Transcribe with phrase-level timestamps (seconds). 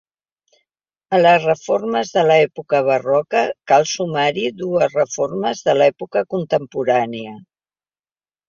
[1.17, 7.39] A les reformes d’època barroca cal sumar-hi dues reformes d’època contemporània.